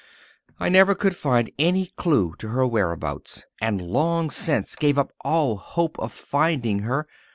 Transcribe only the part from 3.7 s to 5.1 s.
long since gave